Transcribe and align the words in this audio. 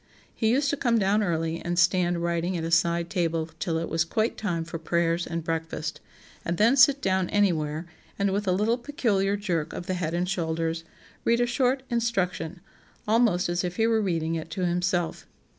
He 0.33 0.49
used 0.49 0.71
to 0.71 0.77
come 0.77 0.97
down 0.97 1.21
early 1.21 1.61
and 1.63 1.77
stand 1.77 2.23
writing 2.23 2.57
at 2.57 2.63
a 2.63 2.71
side 2.71 3.07
table 3.07 3.51
till 3.59 3.77
it 3.77 3.87
was 3.87 4.03
quite 4.03 4.35
time 4.35 4.63
for 4.63 4.79
prayers 4.79 5.27
and 5.27 5.43
breakfast, 5.43 5.99
and 6.43 6.57
then 6.57 6.75
sit 6.75 7.03
down 7.03 7.29
anywhere 7.29 7.85
and, 8.17 8.31
with 8.31 8.47
a 8.47 8.51
little 8.51 8.79
peculiar 8.79 9.37
jerk 9.37 9.73
of 9.73 9.85
the 9.85 9.93
head 9.93 10.15
and 10.15 10.27
shoulders, 10.27 10.83
read 11.23 11.39
a 11.39 11.45
short 11.45 11.83
'Instruction,' 11.91 12.61
almost 13.07 13.47
as 13.47 13.63
if 13.63 13.75
he 13.75 13.85
were 13.85 14.01
reading 14.01 14.33
it 14.33 14.49
to 14.49 14.65
himself. 14.65 15.27